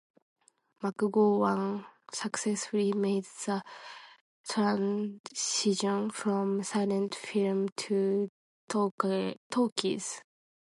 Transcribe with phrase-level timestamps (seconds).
[0.81, 3.63] McGowan successfully made the
[4.49, 8.27] transition from silent film to
[8.67, 10.23] talkies.